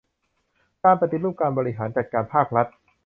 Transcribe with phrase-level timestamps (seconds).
[0.83, 2.67] การปฏิรูปการบริหารจัดการภาครัฐ